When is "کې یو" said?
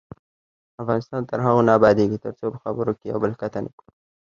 2.99-3.17